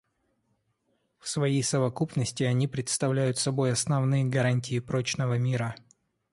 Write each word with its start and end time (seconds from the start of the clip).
В 1.19 1.29
своей 1.29 1.61
совокупности 1.61 2.41
они 2.41 2.67
представляют 2.67 3.37
собой 3.37 3.71
основные 3.71 4.25
гарантии 4.25 4.79
прочного 4.79 5.37
мира. 5.37 5.75